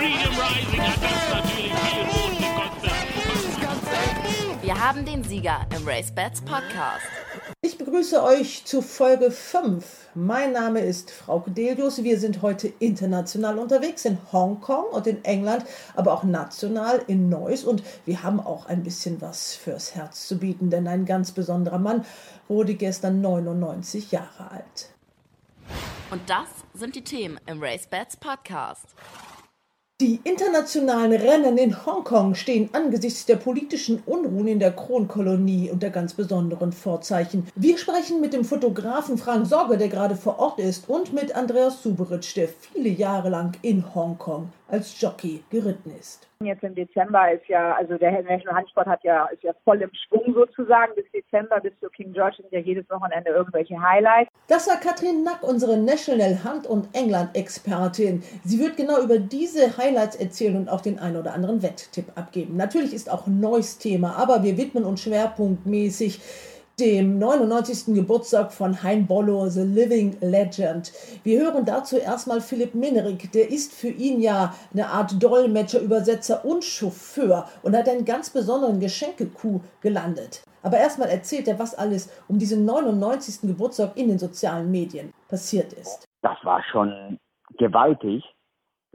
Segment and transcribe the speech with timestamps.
[0.00, 2.94] Freedom Rising hat das natürlich viel Boden gekostet.
[4.62, 7.04] Wir haben den Sieger im Race Bats Podcast.
[7.60, 9.84] Ich begrüße euch zu Folge 5.
[10.14, 12.02] Mein Name ist Frau Delius.
[12.02, 17.64] Wir sind heute international unterwegs in Hongkong und in England, aber auch national in Neuss.
[17.64, 21.78] Und wir haben auch ein bisschen was fürs Herz zu bieten, denn ein ganz besonderer
[21.78, 22.06] Mann
[22.48, 24.88] wurde gestern 99 Jahre alt.
[26.10, 28.94] Und das sind die Themen im Race Bats Podcast.
[30.00, 36.14] Die internationalen Rennen in Hongkong stehen angesichts der politischen Unruhen in der Kronkolonie unter ganz
[36.14, 37.46] besonderen Vorzeichen.
[37.54, 41.82] Wir sprechen mit dem Fotografen Frank Sorge, der gerade vor Ort ist, und mit Andreas
[41.82, 46.28] Suberitsch, der viele Jahre lang in Hongkong als Jockey geritten ist.
[46.42, 49.90] Jetzt im Dezember ist ja, also der National Handsport hat ja, ist ja voll im
[49.92, 50.94] Schwung sozusagen.
[50.94, 54.30] Bis Dezember, bis zu King George sind ja jedes Wochenende irgendwelche Highlights.
[54.48, 58.22] Das war Katrin Nack, unsere National Hand- und England-Expertin.
[58.44, 62.56] Sie wird genau über diese Highlights erzählen und auch den ein oder anderen Wetttipp abgeben.
[62.56, 66.20] Natürlich ist auch neues Thema, aber wir widmen uns schwerpunktmäßig
[66.80, 67.94] dem 99.
[67.94, 70.90] Geburtstag von Hein Bollo, The Living Legend.
[71.24, 73.30] Wir hören dazu erstmal Philipp Minerik.
[73.32, 78.30] Der ist für ihn ja eine Art Dolmetscher, Übersetzer und Chauffeur und hat einen ganz
[78.30, 80.42] besonderen Geschenkekuh gelandet.
[80.62, 83.42] Aber erstmal erzählt er, was alles um diesen 99.
[83.42, 86.06] Geburtstag in den sozialen Medien passiert ist.
[86.22, 87.18] Das war schon
[87.58, 88.24] gewaltig,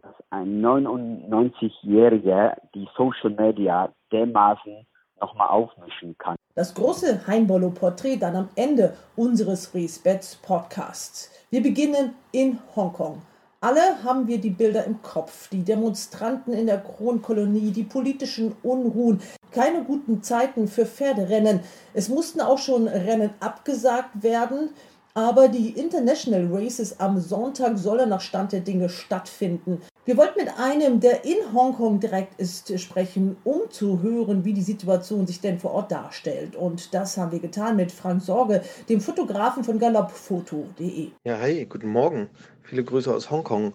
[0.02, 4.88] dass ein 99-Jähriger die Social Media dermaßen
[5.22, 6.36] nochmal aufmischen kann.
[6.58, 11.30] Das große Heimbollo-Porträt dann am Ende unseres Respects Podcasts.
[11.50, 13.22] Wir beginnen in Hongkong.
[13.60, 19.20] Alle haben wir die Bilder im Kopf, die Demonstranten in der Kronkolonie, die politischen Unruhen,
[19.52, 21.60] keine guten Zeiten für Pferderennen.
[21.94, 24.70] Es mussten auch schon Rennen abgesagt werden.
[25.14, 29.82] Aber die International Races am Sonntag sollen nach Stand der Dinge stattfinden.
[30.06, 34.62] Wir wollten mit einem, der in Hongkong direkt ist, sprechen, um zu hören, wie die
[34.62, 36.56] Situation sich denn vor Ort darstellt.
[36.56, 41.08] Und das haben wir getan mit Frank Sorge, dem Fotografen von galoppfoto.de.
[41.24, 42.30] Ja, hey, guten Morgen.
[42.62, 43.74] Viele Grüße aus Hongkong.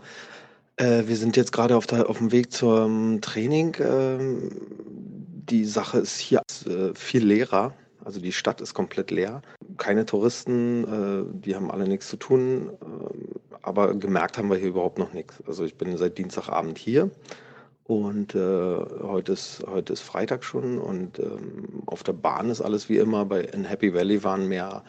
[0.77, 3.77] Äh, wir sind jetzt gerade auf, auf dem Weg zum Training.
[3.81, 4.51] Ähm,
[5.51, 7.75] die Sache ist hier äh, viel leerer
[8.05, 9.43] also die Stadt ist komplett leer.
[9.77, 12.71] Keine Touristen, äh, die haben alle nichts zu tun.
[13.63, 15.43] Aber gemerkt haben wir hier überhaupt noch nichts.
[15.47, 17.11] Also ich bin seit Dienstagabend hier
[17.85, 18.39] und äh,
[19.03, 23.25] heute, ist, heute ist Freitag schon und ähm, auf der Bahn ist alles wie immer.
[23.25, 24.85] Bei, in Happy Valley waren mehr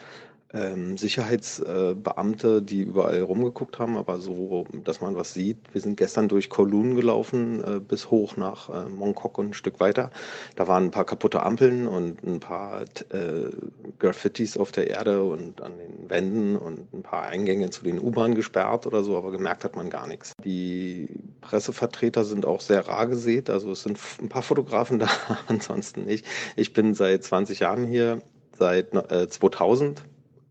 [0.54, 5.58] ähm, Sicherheitsbeamte, äh, die überall rumgeguckt haben, aber so, dass man was sieht.
[5.72, 9.80] Wir sind gestern durch Kowloon gelaufen, äh, bis hoch nach äh, Mongkok und ein Stück
[9.80, 10.10] weiter.
[10.56, 13.50] Da waren ein paar kaputte Ampeln und ein paar äh,
[13.98, 18.34] Graffitis auf der Erde und an den Wänden und ein paar Eingänge zu den U-Bahnen
[18.34, 20.32] gesperrt oder so, aber gemerkt hat man gar nichts.
[20.44, 21.08] Die
[21.40, 25.08] Pressevertreter sind auch sehr rar gesät, also es sind ein paar Fotografen da,
[25.48, 26.26] ansonsten nicht.
[26.56, 28.20] Ich bin seit 20 Jahren hier,
[28.58, 30.02] seit äh, 2000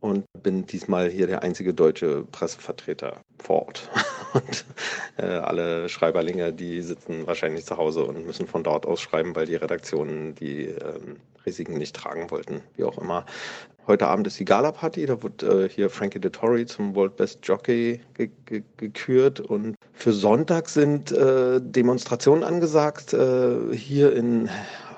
[0.01, 3.89] und bin diesmal hier der einzige deutsche Pressevertreter vor Ort.
[4.33, 4.65] Und
[5.17, 9.45] äh, alle Schreiberlinge, die sitzen wahrscheinlich zu Hause und müssen von dort aus schreiben, weil
[9.45, 13.25] die Redaktionen die ähm, Risiken nicht tragen wollten, wie auch immer.
[13.87, 17.99] Heute Abend ist die Gala-Party, da wird äh, hier Frankie Dettori zum World Best Jockey
[18.13, 24.49] ge ge gekürt und für Sonntag sind äh, Demonstrationen angesagt, äh, hier in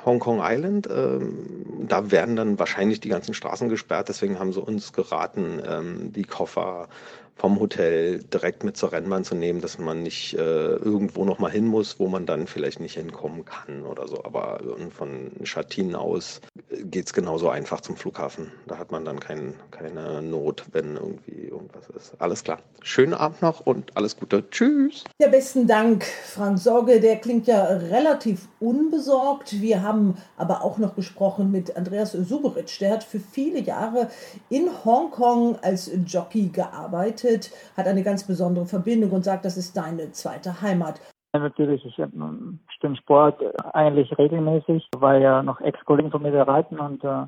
[0.05, 0.87] Hong Kong Island.
[0.91, 4.09] Ähm, da werden dann wahrscheinlich die ganzen Straßen gesperrt.
[4.09, 6.87] Deswegen haben sie uns geraten, ähm, die Koffer
[7.35, 11.51] vom Hotel direkt mit zur Rennbahn zu nehmen, dass man nicht äh, irgendwo noch mal
[11.51, 14.23] hin muss, wo man dann vielleicht nicht hinkommen kann oder so.
[14.23, 14.59] Aber
[14.91, 18.51] von Schattin aus geht es genauso einfach zum Flughafen.
[18.67, 22.13] Da hat man dann kein, keine Not, wenn irgendwie irgendwas ist.
[22.19, 22.59] Alles klar.
[22.81, 24.50] Schönen Abend noch und alles Gute.
[24.50, 25.03] Tschüss.
[25.19, 27.00] Ja, besten Dank, Frank Sorge.
[27.00, 29.59] Der klingt ja relativ unbesorgt.
[29.59, 32.79] Wir haben aber auch noch gesprochen mit Andreas Suberitsch.
[32.79, 34.09] Der hat für viele Jahre
[34.50, 39.75] in Hongkong als Jockey gearbeitet gearbeitet, hat eine ganz besondere Verbindung und sagt, das ist
[39.75, 41.01] deine zweite Heimat.
[41.33, 43.42] Ja, natürlich, ich stimme Sport
[43.74, 47.25] eigentlich regelmäßig, weil ja noch Ex-Kollegen von mir reiten und äh,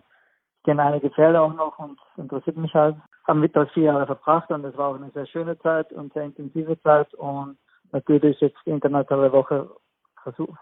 [0.64, 2.96] kenne einige Pferde auch noch und interessiert mich halt.
[3.28, 6.14] Haben mit das vier Jahre verbracht und es war auch eine sehr schöne Zeit und
[6.14, 7.58] sehr intensive Zeit und
[7.92, 9.68] natürlich jetzt die internationale Woche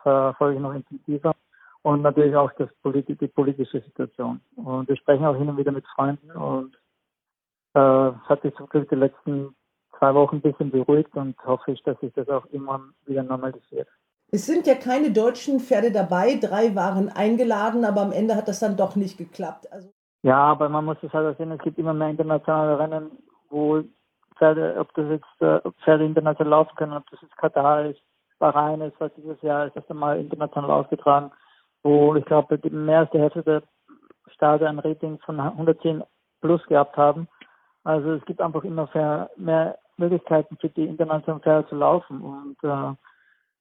[0.04, 1.34] verfolge ich noch intensiver
[1.82, 4.40] und natürlich auch das die politische Situation.
[4.56, 6.78] Und wir sprechen auch hin und wieder mit Freunden und
[7.74, 9.56] äh, hat sich zum Glück die letzten
[9.98, 13.88] zwei Wochen ein bisschen beruhigt und hoffe ich, dass sich das auch irgendwann wieder normalisiert.
[14.32, 18.60] Es sind ja keine deutschen Pferde dabei, drei waren eingeladen, aber am Ende hat das
[18.60, 19.72] dann doch nicht geklappt.
[19.72, 19.90] Also
[20.24, 23.12] ja, aber man muss es halt sehen, es gibt immer mehr internationale Rennen,
[23.50, 23.84] wo
[24.38, 28.00] Pferde, ob das jetzt äh, Pferde international laufen können, ob das jetzt Katar ist,
[28.40, 31.32] Bahrain ist halt dieses Jahr das erste Mal international ausgetragen,
[31.84, 33.64] wo ich glaube, mehr als die Hälfte der
[34.34, 36.04] Stadien ein Rating von 110
[36.42, 37.28] plus gehabt haben.
[37.84, 42.58] Also es gibt einfach immer mehr, mehr Möglichkeiten für die internationalen Pferde zu laufen und
[42.64, 42.94] äh,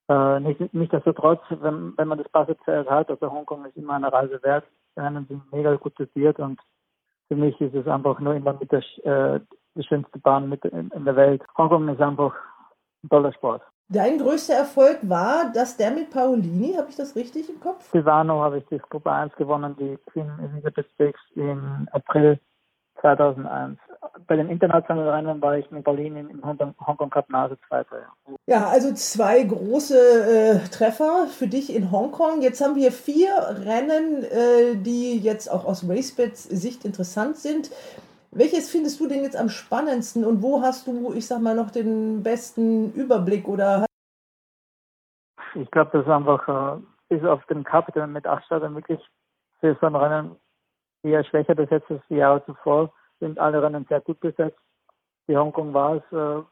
[0.09, 3.95] äh, nicht, nicht desto trotz, wenn, wenn man das Passepferd hat, also Hongkong ist immer
[3.95, 4.65] eine Reise wert,
[4.97, 6.61] die einen sind mega gut dotiert und
[7.29, 9.41] für mich ist es einfach nur immer mit der, äh,
[9.75, 11.43] die schönste Bahn mit in, in der Welt.
[11.57, 12.35] Hongkong ist einfach
[13.03, 13.63] ein toller Sport.
[13.89, 17.91] Dein größter Erfolg war, dass der mit Paolini, habe ich das richtig im Kopf?
[17.91, 22.39] Silvano habe ich die Gruppe 1 gewonnen, die Queen Elizabeth Stakes im April
[23.01, 23.79] 2001.
[24.27, 27.99] Bei den internationalen Rennen war ich mit Paulini im Hongkong Cup Nase Zweiter.
[28.47, 29.95] Ja, also zwei große
[30.65, 32.43] äh, Treffer für dich in Hongkong.
[32.43, 33.31] Jetzt haben wir vier
[33.65, 37.71] Rennen, äh, die jetzt auch aus RaceBets Sicht interessant sind.
[38.33, 41.71] Welches findest du denn jetzt am spannendsten und wo hast du, ich sag mal, noch
[41.71, 43.87] den besten Überblick oder?
[45.55, 49.01] Ich glaube, das ist einfach äh, bis auf den Capital mit acht Startern wirklich
[49.61, 50.37] für so ein Rennen
[51.05, 52.93] eher schwächer besetzt als die Jahre zuvor.
[53.23, 54.59] Sind alle Rennen sehr gut besetzt.
[55.29, 56.43] Die Hongkong war es, äh,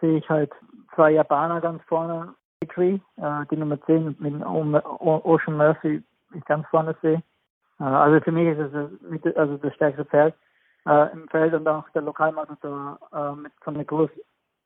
[0.00, 0.52] sehe ich halt
[0.94, 2.34] zwei Japaner ganz vorne.
[2.66, 6.02] Tree, äh, die Nummer 10 mit Ocean Murphy
[6.34, 7.22] ich ganz vorne sehe.
[7.80, 10.34] Äh, also für mich ist es also das stärkste Pferd
[10.86, 14.10] äh, im Feld und auch der Lokalmatador äh, mit von der Groß,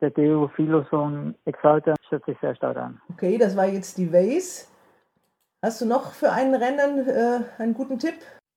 [0.01, 3.01] der Deo Filoson Exalter schätze ich sehr stark an.
[3.13, 4.67] Okay, das war jetzt die Vase.
[5.65, 8.15] Hast du noch für ein Rennen äh, einen guten Tipp?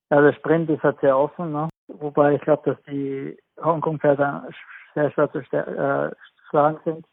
[0.09, 1.69] Ja, der Sprint ist halt sehr offen, ne?
[1.87, 4.49] Wobei ich glaube, dass die Hongkong-Pferde
[4.93, 6.11] sehr schwer zu äh,
[6.49, 7.05] schlagen sind.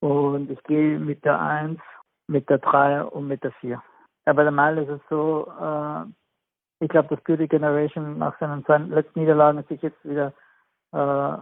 [0.00, 1.80] Und ich gehe mit der 1,
[2.26, 3.80] mit der 3 und mit der 4.
[4.26, 6.04] Ja, bei der Mile ist es so, äh,
[6.84, 10.32] ich glaube, dass Beauty Generation nach seinen letzten Niederlagen sich jetzt wieder
[10.92, 11.36] äh,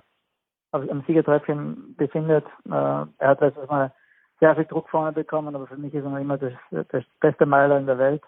[0.72, 2.44] am Siegertreppchen befindet.
[2.66, 3.92] Äh, er hat letztes Mal
[4.40, 7.86] sehr viel Druck vorne bekommen, aber für mich ist er immer das beste Meiler in
[7.86, 8.22] der Welt.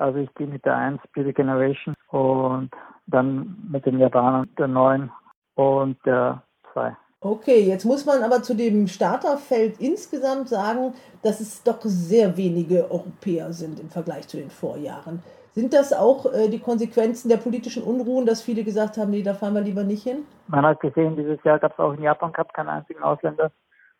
[0.00, 2.70] Also ich gehe mit der 1 Beauty Generation und
[3.06, 5.10] dann mit den Japanern der 9
[5.56, 6.42] und der
[6.72, 6.96] 2.
[7.20, 12.90] Okay, jetzt muss man aber zu dem Starterfeld insgesamt sagen, dass es doch sehr wenige
[12.90, 15.22] Europäer sind im Vergleich zu den Vorjahren.
[15.52, 19.34] Sind das auch äh, die Konsequenzen der politischen Unruhen, dass viele gesagt haben, nee, da
[19.34, 20.24] fahren wir lieber nicht hin?
[20.46, 23.52] Man hat gesehen, dieses Jahr gab es auch in Japan Cup keinen einzigen Ausländer.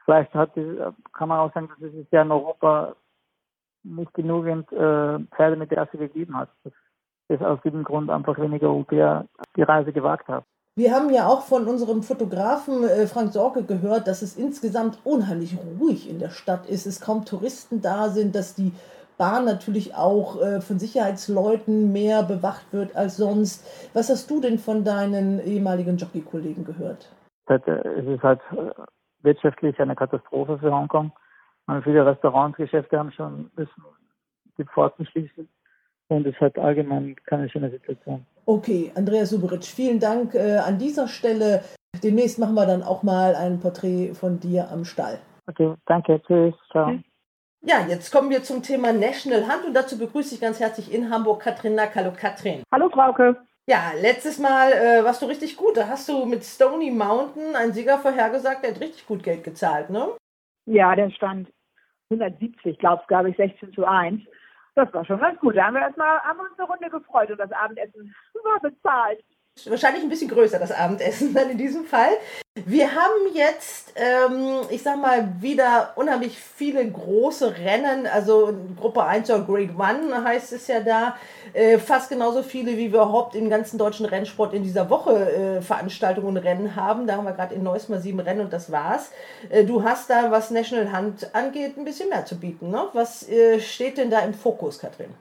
[0.06, 0.52] Vielleicht hat
[1.12, 2.94] kann man auch sagen, dass es dieses Jahr in Europa
[3.82, 6.50] nicht genügend äh, Pferde mit der Erste gegeben hat.
[6.64, 6.72] Dass
[7.28, 10.44] es aus diesem Grund einfach weniger Europäer die Reise gewagt haben.
[10.76, 15.56] Wir haben ja auch von unserem Fotografen äh, Frank Sorge gehört, dass es insgesamt unheimlich
[15.78, 18.72] ruhig in der Stadt ist, es kaum Touristen da sind, dass die
[19.18, 23.90] Bahn natürlich auch äh, von Sicherheitsleuten mehr bewacht wird als sonst.
[23.92, 27.12] Was hast du denn von deinen ehemaligen Jockey-Kollegen gehört?
[27.46, 28.70] Es ist halt äh,
[29.22, 31.12] wirtschaftlich eine Katastrophe für Hongkong.
[31.70, 33.84] Und viele Restaurantsgeschäfte haben schon müssen
[34.58, 35.48] die Pforten schließen.
[36.08, 38.26] Und es hat allgemein keine schöne Situation.
[38.44, 41.62] Okay, Andreas Suberitsch, vielen Dank äh, an dieser Stelle.
[42.02, 45.20] Demnächst machen wir dann auch mal ein Porträt von dir am Stall.
[45.46, 46.98] Okay, danke, tschüss, ciao.
[47.62, 51.08] Ja, jetzt kommen wir zum Thema National Hunt und dazu begrüße ich ganz herzlich in
[51.08, 51.94] Hamburg Katrin Nack.
[51.94, 52.64] Hallo Katrin.
[52.72, 53.36] Hallo Frauke.
[53.68, 55.76] Ja, letztes Mal äh, warst du richtig gut.
[55.76, 59.90] Da hast du mit Stony Mountain einen Sieger vorhergesagt, der hat richtig gut Geld gezahlt,
[59.90, 60.08] ne?
[60.66, 61.48] Ja, der stand
[62.10, 64.20] 170, glaubst glaube ich, 16 zu 1.
[64.74, 65.56] Das war schon ganz gut.
[65.56, 68.14] Da haben wir erstmal haben uns eine Runde gefreut und das Abendessen
[68.44, 69.22] war bezahlt
[69.68, 72.12] wahrscheinlich ein bisschen größer, das Abendessen dann in diesem Fall.
[72.66, 79.30] Wir haben jetzt, ähm, ich sag mal, wieder unheimlich viele große Rennen, also Gruppe 1
[79.30, 81.16] oder Grade 1 heißt es ja da,
[81.52, 85.62] äh, fast genauso viele, wie wir überhaupt im ganzen deutschen Rennsport in dieser Woche äh,
[85.62, 87.06] Veranstaltungen und Rennen haben.
[87.06, 89.10] Da haben wir gerade in Neuss mal sieben Rennen und das war's.
[89.48, 92.70] Äh, du hast da, was National Hunt angeht, ein bisschen mehr zu bieten.
[92.70, 92.88] Ne?
[92.92, 95.14] Was äh, steht denn da im Fokus, Katrin?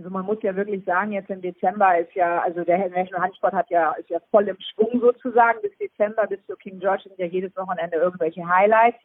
[0.00, 3.52] Also man muss ja wirklich sagen, jetzt im Dezember ist ja, also der National Handsport
[3.52, 5.60] hat ja, ist ja voll im Schwung sozusagen.
[5.60, 8.98] Bis Dezember, bis zu King George sind ja jedes Wochenende irgendwelche Highlights.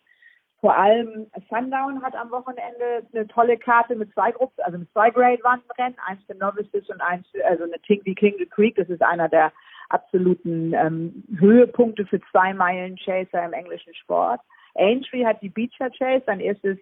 [0.61, 5.09] Vor allem Sundown hat am Wochenende eine tolle Karte mit zwei Gruppen, also mit zwei
[5.09, 8.77] Grade Wandenrennen, eins für Novices und eins für, also eine Tingley Kingle Creek.
[8.77, 9.51] Das ist einer der
[9.89, 14.39] absoluten ähm, Höhepunkte für zwei Meilen Chaser im englischen Sport.
[14.75, 16.77] Aintree hat die Beecher Chase, sein erstes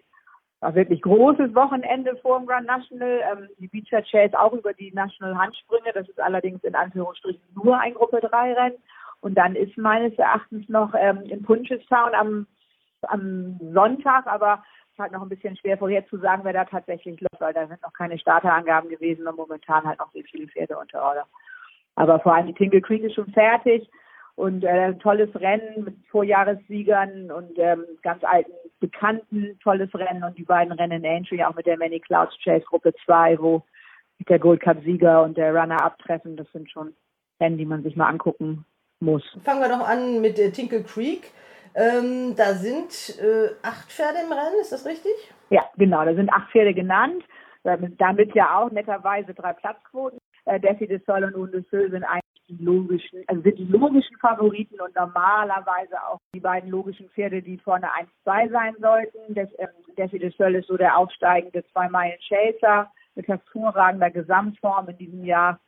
[0.64, 3.20] war wirklich großes Wochenende vor dem Grand National.
[3.30, 5.92] Ähm, die Beacher Chase auch über die National Handsprünge.
[5.92, 8.78] Das ist allerdings in Anführungsstrichen nur ein Gruppe 3 Rennen.
[9.20, 12.46] Und dann ist meines Erachtens noch ähm, in Punchestown am,
[13.02, 17.40] am Sonntag, aber es ist halt noch ein bisschen schwer vorherzusagen, wer da tatsächlich läuft,
[17.40, 21.02] weil da sind noch keine Starterangaben gewesen und momentan halt noch sehr viele Pferde unter
[21.02, 21.26] Order.
[21.96, 23.86] Aber vor allem die Tingle Creek ist schon fertig
[24.36, 30.36] und äh, ein tolles Rennen mit Vorjahressiegern und ähm, ganz alten bekannten, tolles Rennen und
[30.36, 33.62] die beiden Rennen in Aintree auch mit der Many Clouds Chase Gruppe 2, wo
[34.28, 36.36] der Gold Cup Sieger und der Runner-Up treffen.
[36.36, 36.94] Das sind schon
[37.40, 38.64] Rennen, die man sich mal angucken
[39.00, 39.22] muss.
[39.42, 41.30] Fangen wir doch an mit äh, Tinkle Creek.
[41.74, 45.12] Ähm, da sind äh, acht Pferde im Rennen, ist das richtig?
[45.50, 47.24] Ja, genau, da sind acht Pferde genannt.
[47.64, 50.18] Damit, ja auch netterweise drei Platzquoten.
[50.44, 54.80] Äh, Daffy de Sol und Undesö sind eigentlich die logischen, also sind die logischen Favoriten
[54.80, 57.88] und normalerweise auch die beiden logischen Pferde, die vorne
[58.26, 59.36] 1-2 sein sollten.
[59.36, 65.60] Ähm, Daffy de Sol ist so der aufsteigende Zwei-Meilen-Chaser mit hervorragender Gesamtform in diesem Jahr.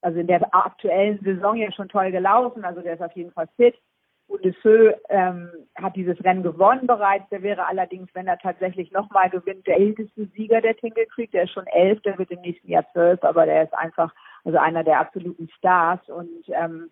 [0.00, 3.48] Also in der aktuellen Saison ja schon toll gelaufen, also der ist auf jeden Fall
[3.56, 3.76] fit.
[4.28, 7.28] Boudesseux ähm, hat dieses Rennen gewonnen bereits.
[7.30, 11.32] Der wäre allerdings, wenn er tatsächlich nochmal gewinnt, der älteste Sieger der Tingle Creek.
[11.32, 14.12] Der ist schon elf, der wird im nächsten Jahr zwölf, aber der ist einfach
[14.44, 16.90] also einer der absoluten Stars und ähm,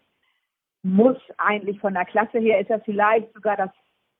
[0.83, 3.71] muss eigentlich von der Klasse her, ist er vielleicht sogar das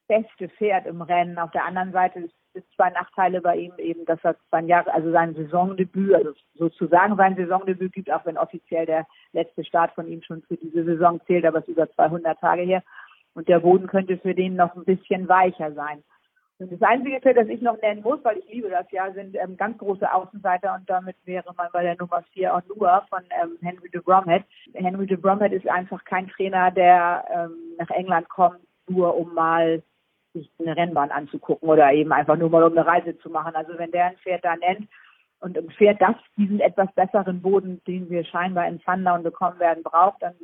[0.08, 1.38] beste Pferd im Rennen.
[1.38, 5.12] Auf der anderen Seite es zwei Nachteile bei ihm eben, dass er sein Jahr, also
[5.12, 10.22] sein Saisondebüt, also sozusagen sein Saisondebüt gibt, auch wenn offiziell der letzte Start von ihm
[10.22, 12.82] schon für diese Saison zählt, aber es ist über 200 Tage her.
[13.34, 16.02] Und der Boden könnte für den noch ein bisschen weicher sein.
[16.69, 19.57] Das einzige Pferd, das ich noch nennen muss, weil ich liebe das ja, sind ähm,
[19.57, 23.88] ganz große Außenseiter und damit wäre man bei der Nummer 4 Onua von ähm, Henry
[23.88, 24.45] de Bromhead.
[24.75, 29.83] Henry de Bromhead ist einfach kein Trainer, der ähm, nach England kommt, nur um mal
[30.35, 33.57] sich eine Rennbahn anzugucken oder eben einfach nur mal um eine Reise zu machen.
[33.57, 34.87] Also wenn der ein Pferd da nennt
[35.40, 39.83] und ein Pferd das diesen etwas besseren Boden, den wir scheinbar in Sundown bekommen werden,
[39.83, 40.35] braucht, dann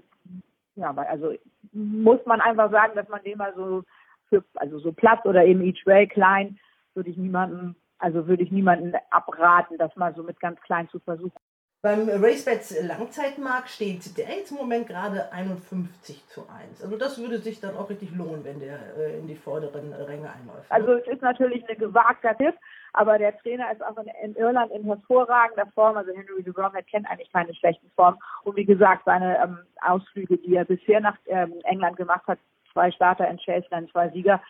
[0.77, 1.35] ja, also
[1.73, 3.83] muss man einfach sagen, dass man dem mal so
[4.29, 6.59] für, also so Platz oder eben each way klein,
[6.95, 10.99] würde ich niemanden, also würde ich niemanden abraten, das mal so mit ganz klein zu
[11.01, 11.41] versuchen.
[11.87, 16.83] Beim RaceBets Langzeitmarkt steht der jetzt im Moment gerade 51 zu 1.
[16.83, 20.29] Also das würde sich dann auch richtig lohnen, wenn der äh, in die vorderen Ränge
[20.29, 20.69] einläuft.
[20.69, 20.71] Ne?
[20.71, 22.57] Also es ist natürlich ein gewagter Tipp,
[22.93, 25.97] aber der Trainer ist auch in, in Irland in hervorragender Form.
[25.97, 28.19] Also Henry de Bromhead kennt eigentlich keine schlechten Formen.
[28.43, 32.41] Und wie gesagt, seine ähm, Ausflüge, die er bisher nach ähm, England gemacht hat,
[32.77, 34.43] zwei Starter in Chelsea, zwei Sieger,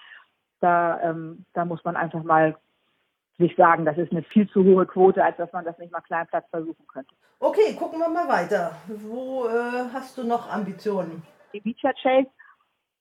[0.60, 2.56] da, ähm, da muss man einfach mal
[3.38, 6.00] sich sagen, das ist eine viel zu hohe Quote, als dass man das nicht mal
[6.00, 7.14] Kleinplatz versuchen könnte.
[7.38, 8.72] Okay, gucken wir mal weiter.
[8.88, 11.22] Wo äh, hast du noch Ambitionen?
[11.52, 12.30] Die Beecher Chase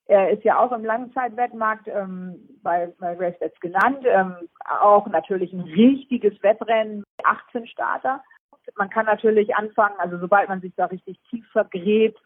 [0.07, 4.05] er ist ja auch im Langzeitwettmarkt ähm, bei, bei RaceBets genannt.
[4.05, 4.35] Ähm,
[4.79, 8.23] auch natürlich ein richtiges Wettrennen, 18 Starter.
[8.75, 12.19] Man kann natürlich anfangen, also sobald man sich da richtig tief vergräbt,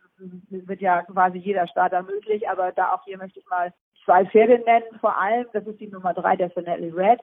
[0.49, 3.73] wird ja quasi jeder Starter möglich, aber da auch hier möchte ich mal
[4.05, 7.19] zwei Pferde nennen, vor allem, das ist die Nummer drei, der Finelli Red.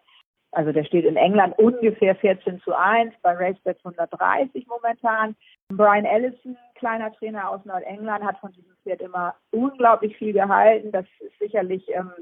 [0.52, 5.34] Also der steht in England ungefähr 14 zu 1, bei RaceBets 130 momentan.
[5.68, 10.92] Brian Ellison, kleiner Trainer aus Nordengland, hat von diesem Pferd immer unglaublich viel gehalten.
[10.92, 12.12] Das ist sicherlich, ähm,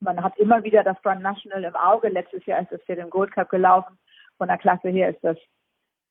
[0.00, 2.08] man hat immer wieder das Grand National im Auge.
[2.08, 3.98] Letztes Jahr ist das Pferd im Gold Cup gelaufen.
[4.38, 5.38] Von der Klasse her ist das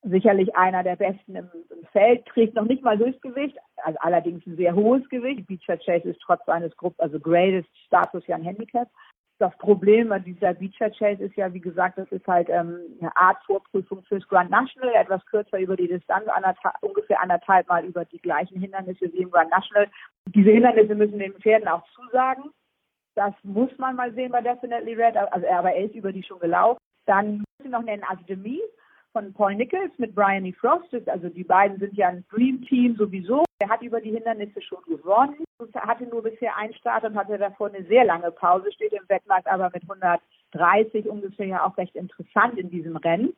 [0.04, 4.56] sicherlich einer der besten im, im Feld, trägt noch nicht mal Höchstgewicht, also allerdings ein
[4.56, 5.48] sehr hohes Gewicht.
[5.48, 8.88] Beecher Chase ist trotz seines Grupp, also Greatest Status ja ein Handicap.
[9.40, 13.16] Das Problem an dieser Beecher Chase ist ja, wie gesagt, das ist halt ähm, eine
[13.16, 18.04] Art Vorprüfung fürs Grand National, etwas kürzer über die Distanz, anderthalb, ungefähr anderthalb Mal über
[18.04, 19.88] die gleichen Hindernisse wie im Grand National.
[20.28, 22.52] Diese Hindernisse müssen den Pferden auch zusagen.
[23.16, 26.24] Das muss man mal sehen bei Definitely Red, also er aber er ist über die
[26.24, 26.80] schon gelaufen.
[27.06, 28.62] Dann muss ich noch nennen Asdemi,
[29.14, 30.54] von Paul Nichols mit Brian E.
[30.54, 30.94] Frost.
[31.08, 33.44] Also die beiden sind ja ein Dream Team sowieso.
[33.60, 35.44] Er hat über die Hindernisse schon gewonnen,
[35.76, 39.48] hatte nur bisher einen Start und hatte davor eine sehr lange Pause, steht im Wettmarkt
[39.48, 43.36] aber mit 130 ungefähr ja auch recht interessant in diesem Rennen.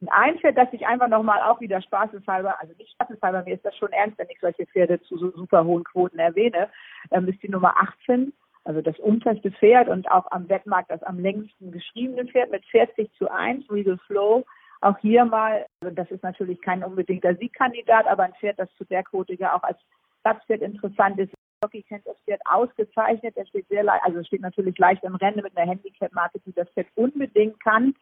[0.00, 3.64] Und ein Pferd, das ich einfach nochmal auch wieder spaßeshalber, also nicht spaßeshalber, mir ist
[3.64, 6.68] das schon ernst, wenn ich solche Pferde zu so super hohen Quoten erwähne,
[7.10, 8.32] ähm, ist die Nummer 18,
[8.64, 13.10] also das unterste Pferd und auch am Wettmarkt das am längsten geschriebene Pferd mit 40
[13.14, 14.44] zu 1, Regal Flow.
[14.80, 18.84] Auch hier mal, also das ist natürlich kein unbedingter Siegkandidat, aber ein Pferd, das zu
[18.84, 19.78] der Quote ja auch als
[20.22, 21.32] Platzpferd interessant ist.
[21.62, 23.36] Jockey kennt das Pferd ausgezeichnet.
[23.36, 26.68] Er steht sehr leicht, also steht natürlich leicht im Rennen mit einer Handicap-Marke, die das
[26.70, 27.94] Pferd unbedingt kann.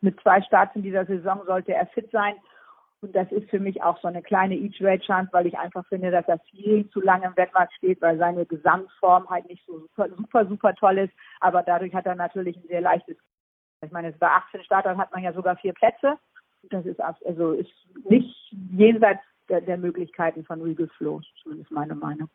[0.00, 2.34] Mit zwei Starts in dieser Saison sollte er fit sein.
[3.02, 6.26] Und das ist für mich auch so eine kleine Each-Way-Chance, weil ich einfach finde, dass
[6.26, 10.46] er viel zu lange im Wettmarkt steht, weil seine Gesamtform halt nicht so super, super,
[10.46, 11.12] super toll ist.
[11.40, 13.16] Aber dadurch hat er natürlich ein sehr leichtes
[13.84, 16.18] ich meine, bei 18 Startern hat man ja sogar vier Plätze.
[16.70, 17.70] Das ist also ist
[18.08, 18.34] nicht
[18.72, 22.28] jenseits der, der Möglichkeiten von Regal Flow, zumindest meine Meinung.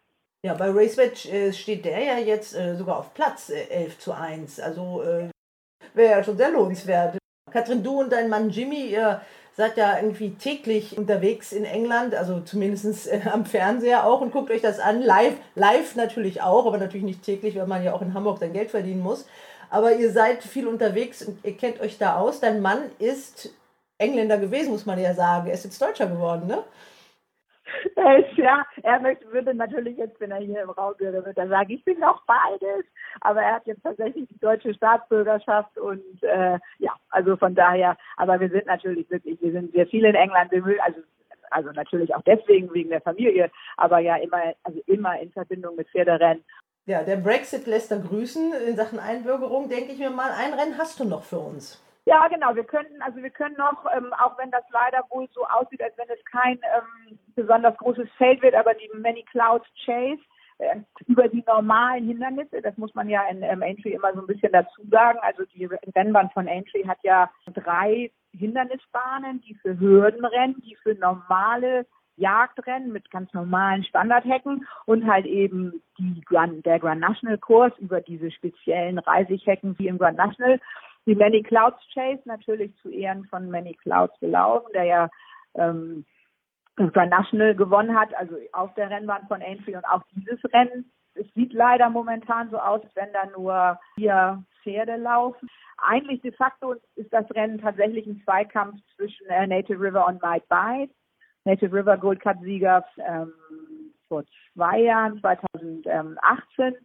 [0.44, 4.14] Ja, bei RaceWatch äh, steht der ja jetzt äh, sogar auf Platz äh, 11 zu
[4.14, 4.60] 1.
[4.60, 5.30] Also äh,
[5.94, 7.18] wäre ja schon sehr lohnenswert.
[7.52, 9.22] Katrin, du und dein Mann Jimmy, ihr
[9.54, 14.50] seid ja irgendwie täglich unterwegs in England, also zumindest äh, am Fernseher auch und guckt
[14.50, 15.02] euch das an.
[15.02, 18.54] Live, live natürlich auch, aber natürlich nicht täglich, weil man ja auch in Hamburg sein
[18.54, 19.28] Geld verdienen muss.
[19.72, 22.42] Aber ihr seid viel unterwegs und ihr kennt euch da aus.
[22.42, 23.58] Dein Mann ist
[23.98, 25.48] Engländer gewesen, muss man ja sagen.
[25.48, 26.64] Er ist jetzt Deutscher geworden, ne?
[28.36, 31.72] Ja, er möchte, würde natürlich jetzt, wenn er hier im Raum wäre, würde er sagen,
[31.72, 32.86] ich bin noch beides.
[33.22, 38.40] Aber er hat jetzt tatsächlich die deutsche Staatsbürgerschaft und äh, ja, also von daher, aber
[38.42, 41.02] wir sind natürlich wirklich, wir sind sehr viel in England, wir, also
[41.52, 45.90] also natürlich auch deswegen wegen der Familie, aber ja immer, also immer in Verbindung mit
[45.90, 46.44] Pferderennen.
[46.86, 50.32] Ja, der Brexit lässt da grüßen in Sachen Einbürgerung, denke ich mir mal.
[50.32, 51.82] Ein Rennen hast du noch für uns.
[52.06, 52.56] Ja, genau.
[52.56, 55.96] Wir könnten, also wir können noch, ähm, auch wenn das leider wohl so aussieht, als
[55.98, 60.22] wenn es kein ähm, besonders großes Feld wird, aber die Many Clouds Chase
[60.58, 64.28] äh, über die normalen Hindernisse, das muss man ja in ähm, Aintree immer so ein
[64.28, 65.20] bisschen dazu sagen.
[65.22, 71.86] Also die Rennbahn von Aintree hat ja drei Hindernisbahnen, die für Hürdenrennen, die für normale
[72.22, 78.00] Jagdrennen mit ganz normalen Standardhecken und halt eben die Grand, der Grand National Kurs über
[78.00, 80.60] diese speziellen Reisighecken wie im Grand National
[81.06, 85.10] die Many Clouds Chase natürlich zu Ehren von Many Clouds gelaufen, der ja
[85.56, 86.06] ähm,
[86.76, 90.92] Grand National gewonnen hat, also auf der Rennbahn von Aintree und auch dieses Rennen.
[91.16, 95.50] Es sieht leider momentan so aus, als wenn da nur vier Pferde laufen.
[95.78, 100.48] Eigentlich de facto ist das Rennen tatsächlich ein Zweikampf zwischen äh, Native River und Might
[100.48, 100.94] Bite.
[101.46, 103.34] Native River Gold Cup Sieger ähm,
[104.08, 106.76] vor zwei Jahren, 2018.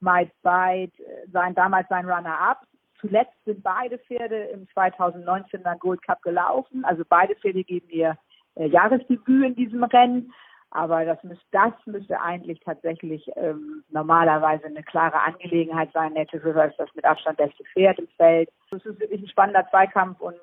[0.00, 2.62] Might Bite äh, sein damals sein Runner-up.
[3.00, 6.84] Zuletzt sind beide Pferde im 2019er Gold Cup gelaufen.
[6.84, 8.16] Also beide Pferde geben ihr
[8.56, 10.32] äh, Jahresdebüt in diesem Rennen.
[10.70, 16.12] Aber das, müsste, das müsste eigentlich tatsächlich ähm, normalerweise eine klare Angelegenheit sein.
[16.12, 18.50] Native River ist das mit Abstand beste Pferd im Feld.
[18.70, 20.36] Es ist wirklich ein spannender Zweikampf und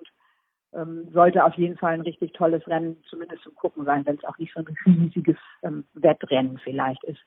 [0.76, 4.24] ähm, sollte auf jeden Fall ein richtig tolles Rennen zumindest zum Gucken sein, wenn es
[4.24, 7.22] auch nicht so ein riesiges ähm, Wettrennen vielleicht ist.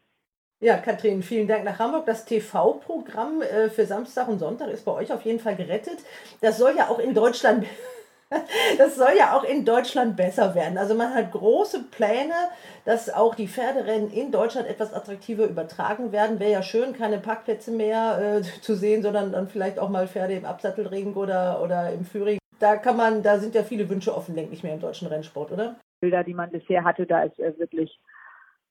[0.59, 2.07] Ja, Katrin, vielen Dank nach Hamburg.
[2.07, 5.99] Das TV-Programm äh, für Samstag und Sonntag ist bei euch auf jeden Fall gerettet.
[6.41, 7.67] Das soll ja auch in Deutschland,
[8.79, 10.79] das soll ja auch in Deutschland besser werden.
[10.79, 12.33] Also man hat große Pläne,
[12.87, 16.40] dass auch die Pferderennen in Deutschland etwas attraktiver übertragen werden.
[16.40, 20.33] Wäre ja schön, keine Parkplätze mehr äh, zu sehen, sondern dann vielleicht auch mal Pferde
[20.33, 22.38] im Absattelregen oder, oder im Führing.
[22.59, 25.53] Da kann man, da sind ja viele Wünsche offen, denke ich mir, im deutschen Rennsport,
[25.53, 25.77] oder?
[26.01, 27.99] Bilder, die man bisher hatte, da ist äh, wirklich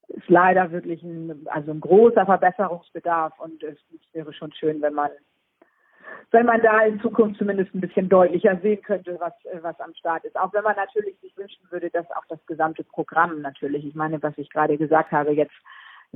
[0.08, 3.78] ist leider wirklich ein, also ein großer Verbesserungsbedarf und es
[4.14, 5.10] wäre schon schön, wenn man
[6.32, 10.26] wenn man da in Zukunft zumindest ein bisschen deutlicher sehen könnte, was, was am Start
[10.26, 10.36] ist.
[10.36, 14.22] Auch wenn man natürlich sich wünschen würde, dass auch das gesamte Programm natürlich, ich meine,
[14.22, 15.56] was ich gerade gesagt habe, jetzt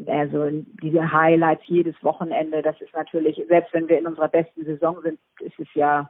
[0.08, 0.50] also
[0.82, 5.20] diese Highlights jedes Wochenende, das ist natürlich, selbst wenn wir in unserer besten Saison sind,
[5.40, 6.10] ist es ja,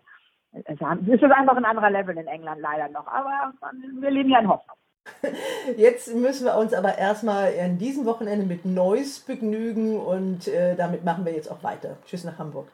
[0.51, 3.07] es ist einfach ein anderer Level in England leider noch.
[3.07, 3.53] Aber
[3.99, 4.75] wir leben ja in Hoffnung.
[5.77, 11.03] Jetzt müssen wir uns aber erstmal an diesem Wochenende mit Neuss begnügen und äh, damit
[11.03, 11.97] machen wir jetzt auch weiter.
[12.05, 12.67] Tschüss nach Hamburg.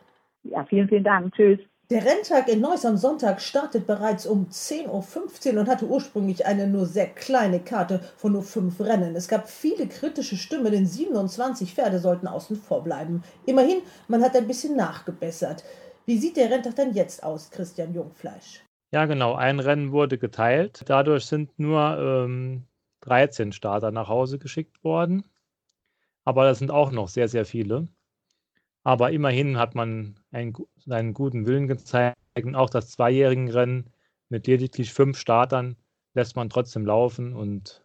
[0.43, 1.33] Ja, vielen, vielen Dank.
[1.33, 1.59] Tschüss.
[1.91, 6.65] Der Renntag in Neuss am Sonntag startet bereits um 10.15 Uhr und hatte ursprünglich eine
[6.65, 9.15] nur sehr kleine Karte von nur fünf Rennen.
[9.15, 13.23] Es gab viele kritische Stimmen, denn 27 Pferde sollten außen vor bleiben.
[13.45, 15.63] Immerhin, man hat ein bisschen nachgebessert.
[16.06, 18.63] Wie sieht der Renntag denn jetzt aus, Christian Jungfleisch?
[18.91, 19.34] Ja, genau.
[19.34, 20.84] Ein Rennen wurde geteilt.
[20.86, 22.63] Dadurch sind nur ähm,
[23.02, 25.26] 13 Starter nach Hause geschickt worden.
[26.24, 27.88] Aber das sind auch noch sehr, sehr viele.
[28.84, 32.18] Aber immerhin hat man einen, seinen guten Willen gezeigt.
[32.54, 33.91] Auch das zweijährige Rennen
[34.30, 35.76] mit lediglich fünf Startern
[36.13, 37.84] lässt man trotzdem laufen und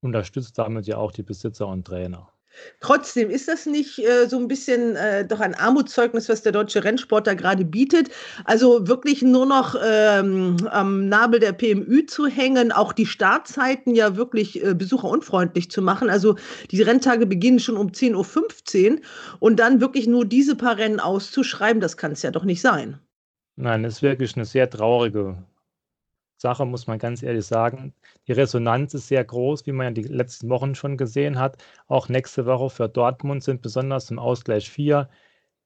[0.00, 2.32] unterstützt damit ja auch die Besitzer und Trainer.
[2.80, 6.84] Trotzdem ist das nicht äh, so ein bisschen äh, doch ein Armutszeugnis, was der deutsche
[6.84, 8.10] Rennsport da gerade bietet.
[8.44, 14.16] Also wirklich nur noch ähm, am Nabel der PMÜ zu hängen, auch die Startzeiten ja
[14.16, 16.10] wirklich äh, besucherunfreundlich zu machen.
[16.10, 16.36] Also
[16.70, 18.98] die Renntage beginnen schon um 10.15 Uhr
[19.40, 22.98] und dann wirklich nur diese paar Rennen auszuschreiben, das kann es ja doch nicht sein.
[23.56, 25.36] Nein, das ist wirklich eine sehr traurige
[26.38, 27.92] Sache, muss man ganz ehrlich sagen.
[28.26, 31.62] Die Resonanz ist sehr groß, wie man ja die letzten Wochen schon gesehen hat.
[31.88, 35.08] Auch nächste Woche für Dortmund sind besonders im Ausgleich 4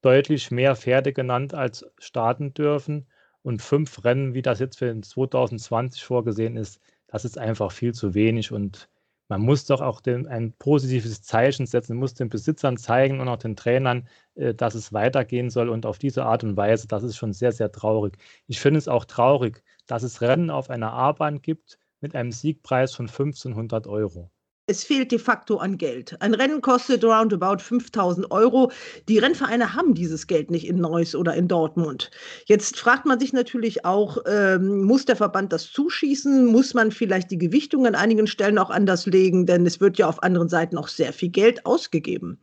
[0.03, 3.07] deutlich mehr Pferde genannt, als starten dürfen.
[3.43, 8.15] Und fünf Rennen, wie das jetzt für 2020 vorgesehen ist, das ist einfach viel zu
[8.15, 8.53] wenig.
[8.53, 8.89] Und
[9.29, 13.39] man muss doch auch den, ein positives Zeichen setzen, muss den Besitzern zeigen und auch
[13.39, 15.69] den Trainern, äh, dass es weitergehen soll.
[15.69, 18.17] Und auf diese Art und Weise, das ist schon sehr, sehr traurig.
[18.47, 22.95] Ich finde es auch traurig, dass es Rennen auf einer A-Bahn gibt mit einem Siegpreis
[22.95, 24.31] von 1500 Euro.
[24.69, 26.17] Es fehlt de facto an Geld.
[26.21, 28.71] Ein Rennen kostet roundabout 5000 Euro.
[29.09, 32.13] Die Rennvereine haben dieses Geld nicht in Neuss oder in Dortmund.
[32.47, 36.47] Jetzt fragt man sich natürlich auch, ähm, muss der Verband das zuschießen?
[36.47, 39.47] Muss man vielleicht die Gewichtung an einigen Stellen auch anders legen?
[39.47, 42.39] Denn es wird ja auf anderen Seiten auch sehr viel Geld ausgegeben.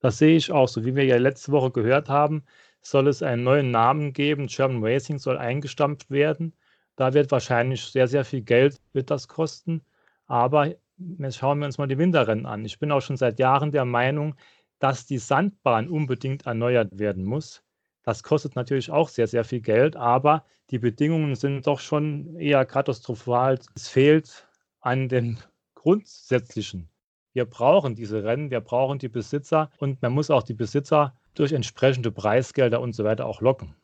[0.00, 0.84] Das sehe ich auch so.
[0.84, 2.42] Wie wir ja letzte Woche gehört haben,
[2.82, 4.48] soll es einen neuen Namen geben.
[4.48, 6.52] German Racing soll eingestampft werden.
[6.96, 9.82] Da wird wahrscheinlich sehr, sehr viel Geld wird das kosten.
[10.26, 10.74] Aber
[11.18, 12.64] jetzt schauen wir uns mal die Winterrennen an.
[12.64, 14.34] Ich bin auch schon seit Jahren der Meinung,
[14.78, 17.62] dass die Sandbahn unbedingt erneuert werden muss.
[18.02, 22.64] Das kostet natürlich auch sehr, sehr viel Geld, aber die Bedingungen sind doch schon eher
[22.64, 23.58] katastrophal.
[23.74, 24.48] Es fehlt
[24.80, 25.38] an den
[25.74, 26.88] grundsätzlichen.
[27.32, 31.52] Wir brauchen diese Rennen, wir brauchen die Besitzer und man muss auch die Besitzer durch
[31.52, 33.74] entsprechende Preisgelder und so weiter auch locken.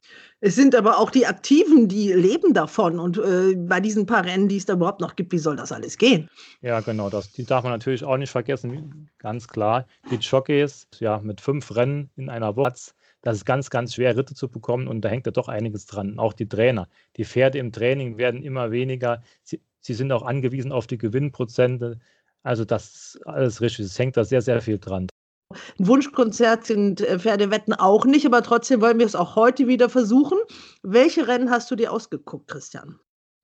[0.41, 2.99] Es sind aber auch die Aktiven, die leben davon.
[2.99, 5.73] Und äh, bei diesen paar Rennen, die es da überhaupt noch gibt, wie soll das
[5.73, 6.29] alles gehen?
[6.61, 7.09] Ja, genau.
[7.09, 9.09] Das, die darf man natürlich auch nicht vergessen.
[9.19, 9.87] Ganz klar.
[10.11, 12.75] Die Jockeys, ja, mit fünf Rennen in einer Woche,
[13.23, 14.89] das ist ganz, ganz schwer, Ritte zu bekommen.
[14.89, 16.19] Und da hängt ja doch einiges dran.
[16.19, 16.89] Auch die Trainer.
[17.17, 19.23] Die Pferde im Training werden immer weniger.
[19.43, 21.99] Sie, sie sind auch angewiesen auf die Gewinnprozente.
[22.43, 22.85] Also das
[23.17, 23.87] ist alles richtig.
[23.87, 25.09] Es hängt da sehr, sehr viel dran.
[25.51, 29.89] Ein Wunschkonzert sind äh, Pferdewetten auch nicht, aber trotzdem wollen wir es auch heute wieder
[29.89, 30.39] versuchen.
[30.83, 32.99] Welche Rennen hast du dir ausgeguckt, Christian?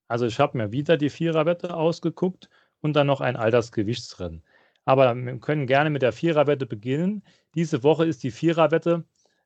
[0.08, 2.48] Also ich habe mir wieder die Viererwette ausgeguckt
[2.80, 4.42] und dann noch ein Altersgewichtsrennen.
[4.84, 7.22] Aber wir können gerne mit der Viererwette beginnen.
[7.54, 9.04] Diese Woche ist die Viererwette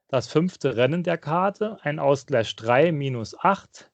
[0.09, 3.90] das fünfte Rennen der Karte, ein Ausgleich 3 minus 8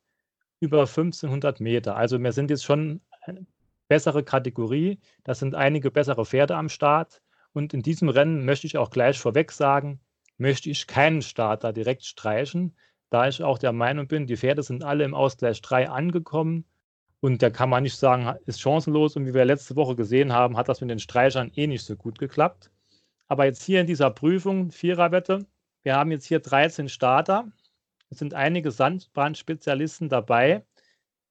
[0.61, 1.97] über 1500 Meter.
[1.97, 3.47] Also wir sind jetzt schon eine
[3.89, 5.01] bessere Kategorie.
[5.25, 7.22] Das sind einige bessere Pferde am Start.
[7.53, 10.01] Und in diesem Rennen möchte ich auch gleich vorweg sagen,
[10.39, 12.75] möchte ich keinen Starter direkt streichen,
[13.11, 16.65] da ich auch der Meinung bin, die Pferde sind alle im Ausgleich 3 angekommen.
[17.21, 19.17] Und da kann man nicht sagen, ist chancenlos.
[19.17, 21.95] Und wie wir letzte Woche gesehen haben, hat das mit den Streichern eh nicht so
[21.95, 22.71] gut geklappt.
[23.29, 25.47] Aber jetzt hier in dieser Prüfung, Viererwette,
[25.83, 27.53] wir haben jetzt hier 13 Starter.
[28.09, 30.65] Es sind einige Sandbahnspezialisten dabei.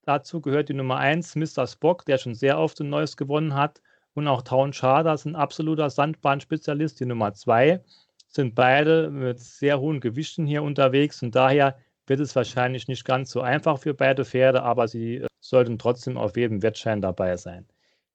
[0.03, 1.65] Dazu gehört die Nummer 1, Mr.
[1.65, 3.81] Spock, der schon sehr oft ein neues gewonnen hat
[4.13, 6.99] und auch Town Schader ist ein absoluter Sandbahnspezialist.
[6.99, 7.81] Die Nummer zwei
[8.27, 13.31] sind beide mit sehr hohen Gewichten hier unterwegs und daher wird es wahrscheinlich nicht ganz
[13.31, 17.67] so einfach für beide Pferde, aber sie äh, sollten trotzdem auf jedem Wettschein dabei sein.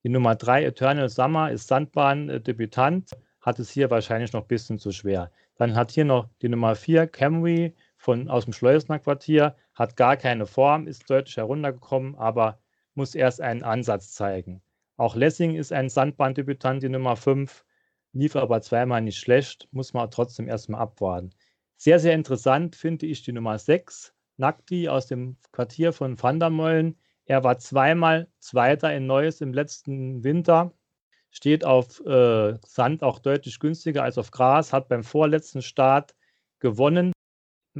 [0.05, 4.93] Die Nummer drei Eternal Summer ist Sandbahn-Debütant, hat es hier wahrscheinlich noch ein bisschen zu
[4.93, 5.31] schwer.
[5.57, 10.17] Dann hat hier noch die Nummer vier Camry von, aus dem Schleusner Quartier, hat gar
[10.17, 12.59] keine Form, ist deutlich heruntergekommen, aber
[12.95, 14.63] muss erst einen Ansatz zeigen.
[14.97, 17.65] Auch Lessing ist ein Sandbahndebütant, die Nummer 5,
[18.13, 21.31] lief aber zweimal nicht schlecht, muss man trotzdem erstmal abwarten.
[21.77, 26.99] Sehr, sehr interessant finde ich die Nummer 6, Nakti aus dem Quartier von Vandermeulen.
[27.27, 30.73] Er war zweimal Zweiter in Neues im letzten Winter,
[31.31, 36.15] steht auf äh, Sand auch deutlich günstiger als auf Gras, hat beim vorletzten Start
[36.59, 37.13] gewonnen.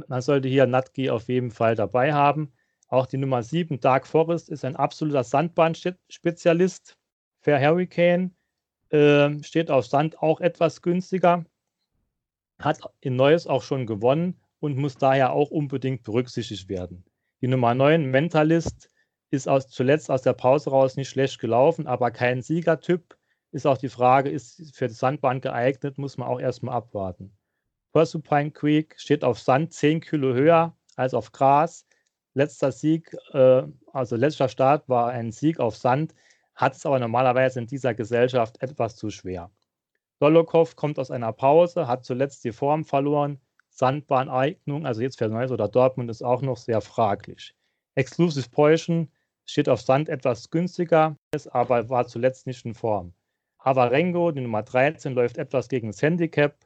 [0.07, 2.53] Man sollte hier Natki auf jeden Fall dabei haben.
[2.89, 6.96] Auch die Nummer 7, Dark Forest, ist ein absoluter Sandbahnspezialist.
[7.47, 8.35] Fair Hurricane
[8.89, 11.45] äh, steht auf Sand auch etwas günstiger,
[12.59, 17.05] hat in Neues auch schon gewonnen und muss daher auch unbedingt berücksichtigt werden.
[17.39, 18.89] Die Nummer 9, Mentalist,
[19.31, 23.17] ist aus, zuletzt aus der Pause raus nicht schlecht gelaufen, aber kein Siegertyp.
[23.53, 27.31] Ist auch die Frage, ist für die Sandbahn geeignet, muss man auch erstmal abwarten.
[27.93, 31.87] Porcupine Creek steht auf Sand 10 Kilo höher als auf Gras.
[32.33, 36.13] Letzter Sieg, äh, also letzter Start war ein Sieg auf Sand
[36.57, 39.51] hat es aber normalerweise in dieser Gesellschaft etwas zu schwer.
[40.19, 43.39] Dolokhov kommt aus einer Pause, hat zuletzt die Form verloren.
[43.69, 47.53] Sandbahneignung, also jetzt für Neuss oder Dortmund, ist auch noch sehr fraglich.
[47.93, 49.11] Exclusive Poison
[49.45, 51.15] steht auf Sand etwas günstiger,
[51.51, 53.13] aber war zuletzt nicht in Form.
[53.59, 56.57] Havarengo, die Nummer 13, läuft etwas gegen das Handicap,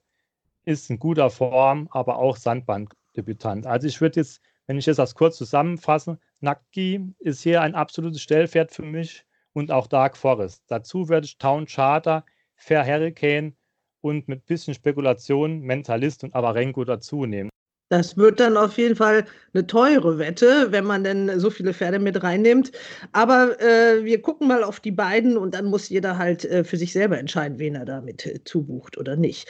[0.64, 3.68] ist in guter Form, aber auch Sandbahndebütant.
[3.68, 8.22] Also ich würde jetzt, wenn ich jetzt das kurz zusammenfasse, Naki ist hier ein absolutes
[8.22, 10.64] Stellpferd für mich und auch Dark Forest.
[10.68, 13.56] Dazu würde ich Town Charter, Fair Hurricane
[14.02, 17.50] und mit bisschen Spekulation Mentalist und Avarenko dazu nehmen.
[17.90, 22.00] Das wird dann auf jeden Fall eine teure Wette, wenn man denn so viele Pferde
[22.00, 22.72] mit reinnimmt.
[23.12, 26.78] Aber äh, wir gucken mal auf die beiden und dann muss jeder halt äh, für
[26.78, 29.46] sich selber entscheiden, wen er damit äh, zubucht oder nicht.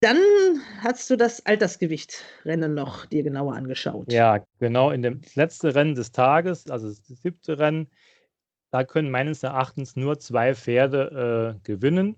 [0.00, 0.16] Dann
[0.80, 4.10] hast du das Altersgewicht-Rennen noch dir genauer angeschaut.
[4.10, 4.90] Ja, genau.
[4.90, 7.88] In dem letzten Rennen des Tages, also das siebte Rennen,
[8.76, 12.16] da können meines Erachtens nur zwei Pferde äh, gewinnen.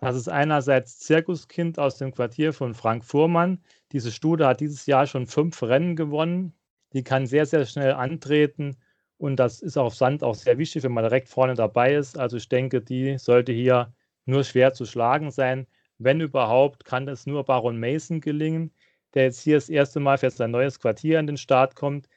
[0.00, 3.62] Das ist einerseits Zirkuskind aus dem Quartier von Frank Fuhrmann.
[3.92, 6.54] Diese Studie hat dieses Jahr schon fünf Rennen gewonnen.
[6.92, 8.76] Die kann sehr, sehr schnell antreten.
[9.16, 12.18] Und das ist auf Sand auch sehr wichtig, wenn man direkt vorne dabei ist.
[12.18, 15.68] Also ich denke, die sollte hier nur schwer zu schlagen sein.
[15.98, 18.72] Wenn überhaupt, kann es nur Baron Mason gelingen,
[19.14, 22.08] der jetzt hier das erste Mal für sein neues Quartier an den Start kommt.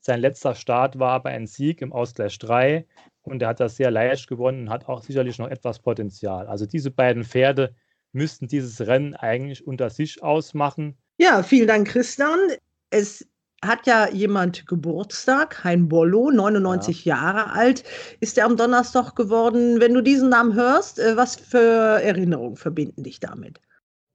[0.00, 2.84] Sein letzter Start war aber ein Sieg im Ausgleich 3
[3.22, 6.46] und er hat das sehr leicht gewonnen und hat auch sicherlich noch etwas Potenzial.
[6.46, 7.74] Also diese beiden Pferde
[8.12, 10.96] müssten dieses Rennen eigentlich unter sich ausmachen.
[11.18, 12.38] Ja, vielen Dank, Christian.
[12.90, 13.26] Es
[13.64, 17.16] hat ja jemand Geburtstag, Hein Bollo, 99 ja.
[17.16, 17.84] Jahre alt,
[18.20, 19.80] ist er am Donnerstag geworden.
[19.80, 23.60] Wenn du diesen Namen hörst, äh, was für Erinnerungen verbinden dich damit?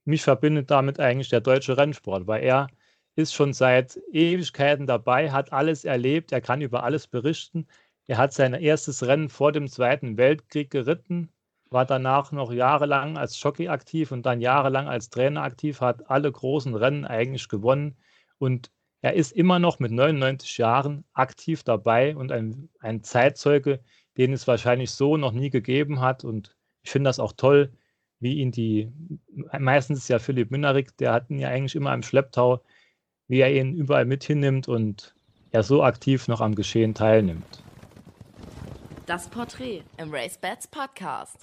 [0.05, 2.67] Mich verbindet damit eigentlich der deutsche Rennsport, weil er
[3.15, 7.67] ist schon seit Ewigkeiten dabei, hat alles erlebt, er kann über alles berichten.
[8.07, 11.29] Er hat sein erstes Rennen vor dem Zweiten Weltkrieg geritten,
[11.69, 16.31] war danach noch jahrelang als Jockey aktiv und dann jahrelang als Trainer aktiv, hat alle
[16.31, 17.97] großen Rennen eigentlich gewonnen
[18.39, 23.79] und er ist immer noch mit 99 Jahren aktiv dabei und ein, ein Zeitzeuge,
[24.17, 26.23] den es wahrscheinlich so noch nie gegeben hat.
[26.23, 27.71] Und ich finde das auch toll,
[28.19, 28.91] wie ihn die,
[29.59, 32.63] meistens ist ja Philipp Münnerig, der hat ihn ja eigentlich immer im Schlepptau,
[33.27, 35.15] wie er ihn überall mit hinnimmt und
[35.51, 37.63] er so aktiv noch am Geschehen teilnimmt.
[39.07, 41.37] Das Porträt im Race Bats Podcast.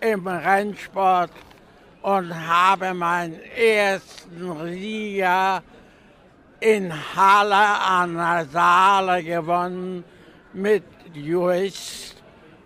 [0.00, 1.30] im Rennsport
[2.00, 5.62] und habe meinen ersten Liga
[6.60, 10.04] in Halle an der Saale gewonnen
[10.52, 12.22] mit Jurist.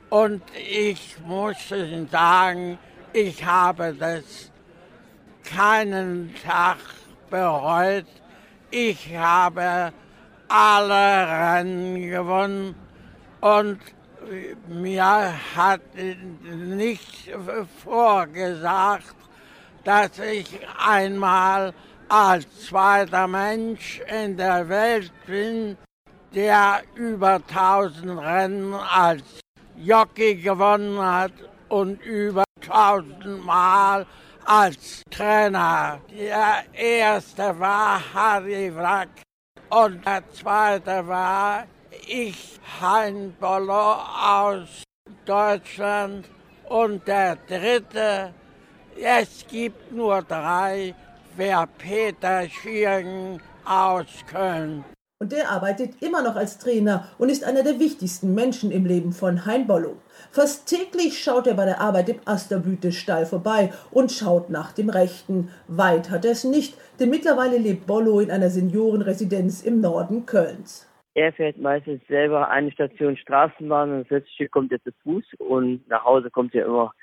[0.08, 2.78] Und ich muss Ihnen sagen,
[3.12, 4.50] ich habe das
[5.44, 6.78] keinen Tag
[7.28, 8.06] bereut,
[8.70, 9.92] ich habe
[10.48, 12.74] alle Rennen gewonnen
[13.40, 13.80] und
[14.68, 17.30] mir hat nicht
[17.82, 19.14] vorgesagt,
[19.84, 21.72] dass ich einmal
[22.10, 25.76] als zweiter Mensch in der Welt bin,
[26.34, 29.22] der über 1000 Rennen als
[29.76, 31.32] Jockey gewonnen hat
[31.68, 34.04] und über 1000 Mal
[34.44, 36.00] als Trainer.
[36.10, 39.08] Der erste war Harry Wrack
[39.68, 41.64] und der zweite war
[42.08, 44.82] ich, Hein Bollo aus
[45.24, 46.28] Deutschland
[46.68, 48.34] und der dritte,
[48.96, 50.94] es gibt nur drei,
[51.36, 54.84] wer Peter Schirgen aus Köln.
[55.22, 59.12] Und der arbeitet immer noch als Trainer und ist einer der wichtigsten Menschen im Leben
[59.12, 59.96] von Hein Bollo.
[60.30, 65.50] Fast täglich schaut er bei der Arbeit im Asterblütestall vorbei und schaut nach dem Rechten.
[65.68, 70.88] Weit hat er es nicht, denn mittlerweile lebt Bollo in einer Seniorenresidenz im Norden Kölns.
[71.14, 75.86] Er fährt meistens selber eine Station Straßenbahn und das letzte kommt er zu Fuß und
[75.88, 76.94] nach Hause kommt er immer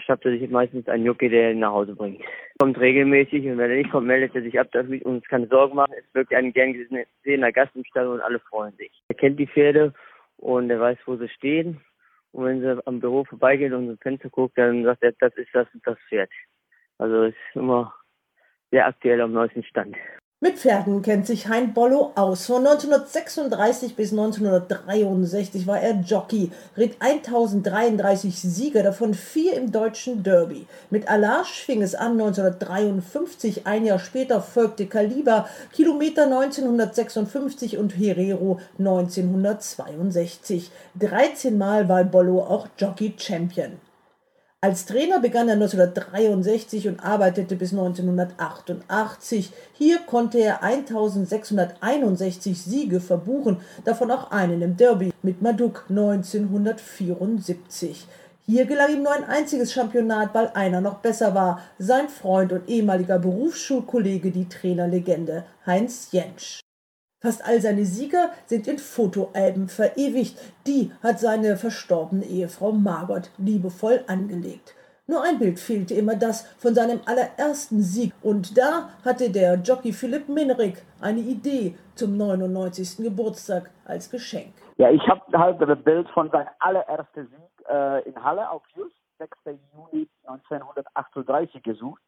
[0.00, 2.22] schafft er sich meistens einen Jucke, der ihn nach Hause bringt.
[2.58, 5.46] Kommt regelmäßig und wenn er nicht kommt, meldet er sich ab, dass wir uns keine
[5.46, 5.94] Sorgen machen.
[5.98, 8.92] Es wirkt ein gern gesehener Gast im Stall und alle freuen sich.
[9.08, 9.94] Er kennt die Pferde
[10.36, 11.80] und er weiß, wo sie stehen.
[12.32, 15.50] Und wenn sie am Büro vorbeigehen und ins Fenster guckt, dann sagt er, das ist
[15.52, 16.30] das und das Pferd.
[16.98, 17.94] Also ist immer
[18.70, 19.96] sehr aktuell am neuesten Stand.
[20.44, 22.44] Mit Pferden kennt sich Hein Bollo aus.
[22.44, 30.66] Von 1936 bis 1963 war er Jockey, ritt 1033 Sieger, davon vier im deutschen Derby.
[30.90, 38.60] Mit Alage fing es an 1953, ein Jahr später folgte Kaliber, Kilometer 1956 und Herero
[38.78, 40.70] 1962.
[40.98, 43.78] 13 Mal war Bollo auch Jockey Champion.
[44.64, 49.52] Als Trainer begann er 1963 und arbeitete bis 1988.
[49.74, 58.08] Hier konnte er 1661 Siege verbuchen, davon auch einen im Derby mit Maduk 1974.
[58.46, 62.66] Hier gelang ihm nur ein einziges Championat, weil einer noch besser war, sein Freund und
[62.66, 66.63] ehemaliger Berufsschulkollege, die Trainerlegende Heinz Jentsch.
[67.24, 70.38] Fast all seine Sieger sind in Fotoalben verewigt.
[70.66, 74.74] Die hat seine verstorbene Ehefrau Margot liebevoll angelegt.
[75.06, 78.12] Nur ein Bild fehlte immer das von seinem allerersten Sieg.
[78.20, 82.98] Und da hatte der Jockey Philipp Minnerig eine Idee zum 99.
[82.98, 84.52] Geburtstag als Geschenk.
[84.76, 88.96] Ja, ich habe halt ein Bild von seinem allerersten Sieg äh, in Halle auf Just,
[89.16, 89.30] 6.
[89.72, 92.02] Juni 1938 gesucht.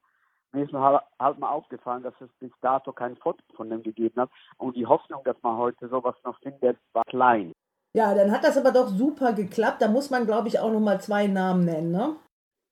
[0.56, 4.22] Mir ist noch halt mal aufgefallen, dass es bis dato kein Foto von dem gegeben
[4.22, 4.30] hat.
[4.56, 7.52] Und die Hoffnung, dass man heute sowas noch findet, war klein.
[7.94, 9.82] Ja, dann hat das aber doch super geklappt.
[9.82, 12.16] Da muss man, glaube ich, auch noch mal zwei Namen nennen, ne?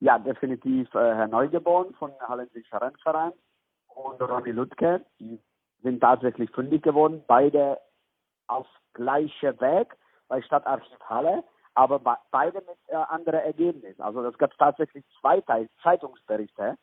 [0.01, 3.33] Ja, definitiv äh, Herr Neugeborn von Hallensischer Rennverein
[3.89, 5.05] und Ronny Lutke.
[5.21, 5.39] Die
[5.83, 7.23] sind tatsächlich fündig geworden.
[7.27, 7.79] Beide
[8.47, 9.95] auf gleicher Weg
[10.29, 11.45] bei Stadtarchiv Halle,
[11.75, 14.01] aber beide mit äh, anderem Ergebnis.
[14.01, 15.43] Also es gab tatsächlich zwei
[15.83, 16.79] Zeitungsberichte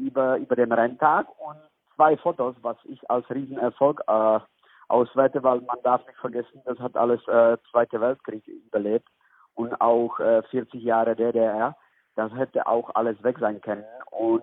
[0.00, 1.56] über, über den Renntag und
[1.94, 4.40] zwei Fotos, was ich als Riesenerfolg äh,
[4.88, 9.08] auswerte, weil man darf nicht vergessen, das hat alles äh, Zweite Weltkrieg überlebt
[9.54, 11.76] und auch äh, 40 Jahre DDR
[12.20, 13.84] das hätte auch alles weg sein können.
[14.10, 14.42] Und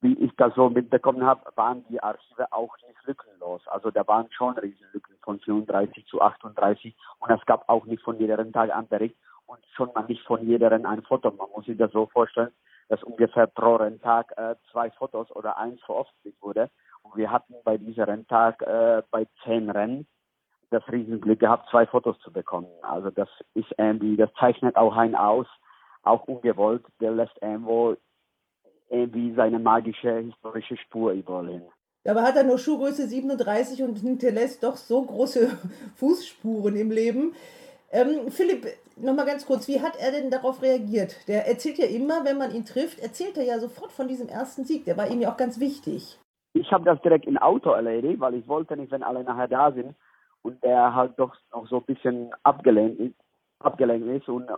[0.00, 3.66] wie ich das so mitbekommen habe, waren die Archive auch nicht lückenlos.
[3.68, 8.18] Also da waren schon Riesenlücken von 34 zu 38 und es gab auch nicht von
[8.18, 11.30] jedem Tag einen Bericht und schon mal nicht von jedem ein Foto.
[11.30, 12.52] Man muss sich das so vorstellen,
[12.88, 16.70] dass ungefähr pro Renntag äh, zwei Fotos oder eins veröffentlicht wurde.
[17.02, 20.06] Und wir hatten bei diesem Renntag äh, bei zehn Rennen
[20.70, 22.68] das Riesenglück gehabt, zwei Fotos zu bekommen.
[22.82, 25.46] Also das ist irgendwie, das zeichnet auch einen aus,
[26.02, 27.96] auch ungewollt, der lässt irgendwo
[28.90, 31.62] irgendwie seine magische historische Spur überall.
[32.06, 35.58] Aber hat er nur Schuhgröße 37 und hinterlässt doch so große
[35.96, 37.34] Fußspuren im Leben.
[37.90, 41.26] Ähm, Philipp, nochmal ganz kurz, wie hat er denn darauf reagiert?
[41.26, 44.64] Der erzählt ja immer, wenn man ihn trifft, erzählt er ja sofort von diesem ersten
[44.64, 44.84] Sieg.
[44.84, 46.18] Der war ihm ja auch ganz wichtig.
[46.52, 49.72] Ich habe das direkt im Auto erledigt, weil ich wollte nicht, wenn alle nachher da
[49.72, 49.94] sind
[50.42, 53.14] und er halt doch noch so ein bisschen abgelenkt ist,
[53.60, 54.50] abgelenkt ist und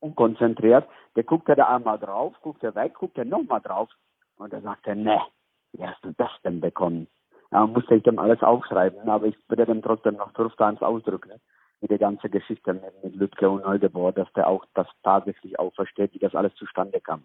[0.00, 3.88] unkonzentriert, der guckt er da einmal drauf, guckt er weg, guckt er nochmal drauf
[4.36, 5.20] und dann sagt er, ne,
[5.72, 7.08] wie hast du das denn bekommen?
[7.50, 11.40] Ja, musste ich dann alles aufschreiben, aber ich würde dann trotzdem noch fünf Times ausdrücken,
[11.80, 15.74] mit der ganzen Geschichte mit, mit Lütke und Neugebauer, dass der auch das tatsächlich auch
[15.74, 17.24] versteht, wie das alles zustande kam.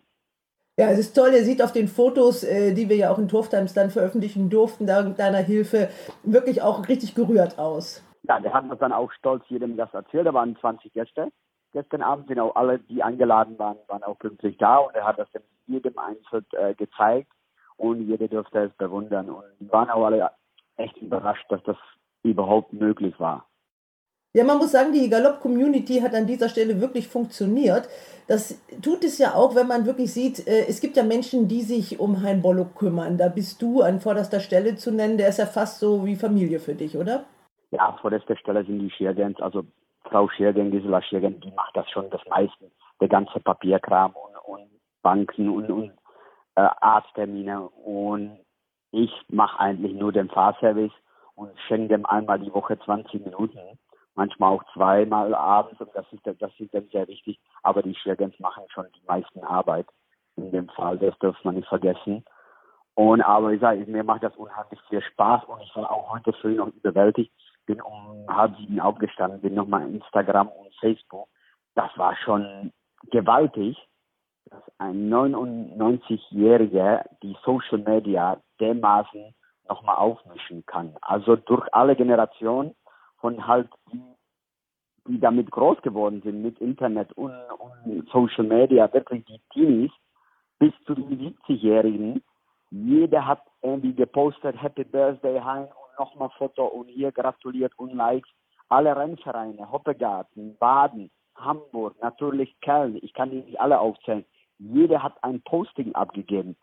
[0.78, 1.30] Ja, es ist toll.
[1.30, 4.88] Er sieht auf den Fotos, äh, die wir ja auch in Turftimes dann veröffentlichen durften,
[4.88, 5.90] dank deiner Hilfe,
[6.24, 8.04] wirklich auch richtig gerührt aus.
[8.24, 10.26] Ja, der hat uns dann auch stolz jedem das erzählt.
[10.26, 11.32] Da waren 20 Gäste
[11.72, 15.28] gestern Abend, genau alle, die eingeladen waren, waren auch pünktlich da und er hat das
[15.34, 17.32] dann jedem einzeln äh, gezeigt
[17.78, 20.32] und jeder durfte es bewundern und die waren auch alle
[20.78, 21.78] echt überrascht, dass das
[22.24, 23.48] überhaupt möglich war.
[24.34, 27.90] Ja, man muss sagen, die Galopp-Community hat an dieser Stelle wirklich funktioniert.
[28.28, 31.62] Das tut es ja auch, wenn man wirklich sieht, äh, es gibt ja Menschen, die
[31.62, 33.18] sich um Hein Bollock kümmern.
[33.18, 35.18] Da bist du an vorderster Stelle zu nennen.
[35.18, 37.26] Der ist ja fast so wie Familie für dich, oder?
[37.72, 39.40] Ja, vorderster Stelle sind die Schirgens.
[39.42, 39.64] Also
[40.06, 44.70] Frau Schirgen, Gisela Schirgen, die macht das schon das meiste, der ganze Papierkram und, und
[45.02, 45.92] Banken und, und
[46.56, 48.40] äh, Arzttermine und
[48.92, 50.92] ich mache eigentlich nur den Fahrservice
[51.36, 53.60] und schenke dem einmal die Woche 20 Minuten,
[54.16, 58.38] manchmal auch zweimal abends und das ist, das ist dann sehr wichtig, aber die Schirgens
[58.40, 59.88] machen schon die meisten Arbeit
[60.36, 62.24] in dem Fall, das darf man nicht vergessen.
[62.94, 66.34] Und aber ich sage, mir macht das unheimlich viel Spaß und ich war auch heute
[66.34, 67.32] früh noch überwältigt,
[67.66, 71.28] bin um halb sieben aufgestanden, bin nochmal Instagram und Facebook.
[71.76, 72.74] Das war schon
[73.12, 73.78] gewaltig,
[74.46, 79.34] dass ein 99-Jähriger die Social Media dermaßen
[79.70, 80.96] nochmal aufmischen kann.
[81.02, 82.76] Also durch alle Generationen
[83.22, 84.02] von halt die,
[85.08, 89.92] die damit groß geworden sind mit Internet und, und Social Media, wirklich die Teenies
[90.60, 92.22] bis zu den 70-Jährigen.
[92.70, 98.30] Jeder hat irgendwie gepostet Happy Birthday Hein nochmal Foto und hier gratuliert und Likes.
[98.70, 104.26] Alle Rennvereine, Hoppegarten, Baden, Hamburg, natürlich Köln, ich kann die nicht alle aufzählen.
[104.58, 106.56] Jeder hat ein Posting abgegeben.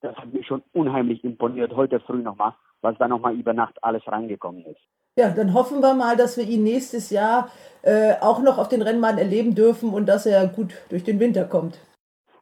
[0.00, 4.06] Das hat mich schon unheimlich imponiert, heute früh nochmal, was da nochmal über Nacht alles
[4.06, 4.80] reingekommen ist.
[5.16, 7.50] Ja, dann hoffen wir mal, dass wir ihn nächstes Jahr
[7.82, 11.44] äh, auch noch auf den Rennbahn erleben dürfen und dass er gut durch den Winter
[11.44, 11.78] kommt.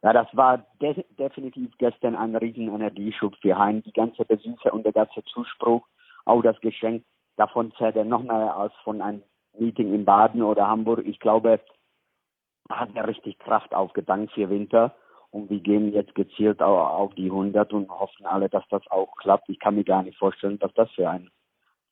[0.02, 3.82] Ja, das war de definitiv gestern ein riesen Energieschub für Hein.
[3.84, 5.84] Die ganze Besucher und der ganze Zuspruch
[6.24, 7.04] auch das Geschenk
[7.36, 9.22] davon zählt er noch mehr als von einem
[9.58, 11.04] Meeting in Baden oder Hamburg.
[11.04, 11.60] Ich glaube,
[12.68, 14.94] hat er richtig Kraft aufgedankt für Winter.
[15.30, 19.48] Und wir gehen jetzt gezielt auf die 100 und hoffen alle, dass das auch klappt.
[19.48, 21.30] Ich kann mir gar nicht vorstellen, dass das für ein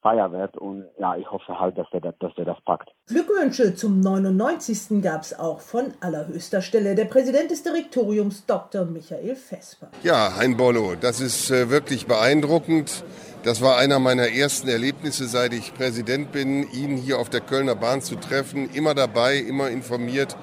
[0.03, 2.91] Feier Und ja, ich hoffe halt, dass der, dass der das packt.
[3.07, 5.03] Glückwünsche zum 99.
[5.03, 6.95] gab es auch von allerhöchster Stelle.
[6.95, 8.85] Der Präsident des Direktoriums, Dr.
[8.85, 9.89] Michael Vesper.
[10.03, 13.05] Ja, Hein Bollo, das ist äh, wirklich beeindruckend.
[13.43, 17.75] Das war einer meiner ersten Erlebnisse, seit ich Präsident bin, ihn hier auf der Kölner
[17.75, 18.69] Bahn zu treffen.
[18.71, 20.37] Immer dabei, immer informiert,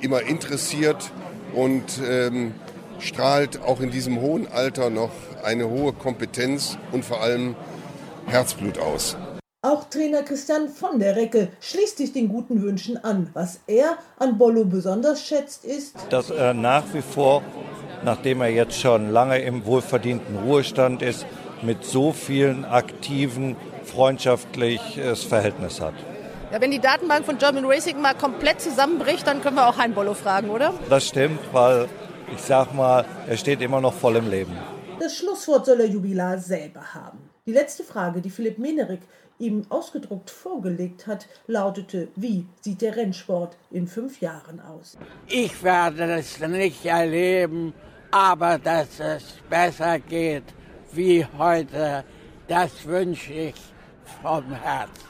[0.00, 1.12] immer interessiert.
[1.54, 2.54] Und ähm,
[2.98, 5.10] strahlt auch in diesem hohen Alter noch
[5.42, 7.54] eine hohe Kompetenz und vor allem
[8.28, 9.16] Herzblut aus.
[9.62, 13.30] Auch Trainer Christian von der Recke schließt sich den guten Wünschen an.
[13.34, 17.42] Was er an Bollo besonders schätzt, ist, dass er nach wie vor,
[18.04, 21.26] nachdem er jetzt schon lange im wohlverdienten Ruhestand ist,
[21.62, 25.94] mit so vielen aktiven freundschaftliches Verhältnis hat.
[26.52, 29.92] Ja, wenn die Datenbank von German Racing mal komplett zusammenbricht, dann können wir auch Hein
[29.92, 30.72] Bollo fragen, oder?
[30.88, 31.88] Das stimmt, weil
[32.32, 34.56] ich sag mal, er steht immer noch voll im Leben.
[35.00, 37.18] Das Schlusswort soll der Jubilar selber haben.
[37.48, 39.00] Die letzte Frage, die Philipp Menerik
[39.38, 44.98] ihm ausgedruckt vorgelegt hat, lautete, wie sieht der Rennsport in fünf Jahren aus?
[45.28, 47.72] Ich werde es nicht erleben,
[48.10, 50.44] aber dass es besser geht
[50.92, 52.04] wie heute,
[52.48, 53.54] das wünsche ich
[54.20, 55.07] vom Herzen.